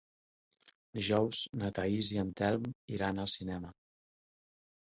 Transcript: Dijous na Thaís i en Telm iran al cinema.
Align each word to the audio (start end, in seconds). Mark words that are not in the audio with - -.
Dijous 0.99 1.41
na 1.63 1.69
Thaís 1.79 2.09
i 2.15 2.19
en 2.23 2.31
Telm 2.41 2.67
iran 2.97 3.25
al 3.27 3.33
cinema. 3.37 3.75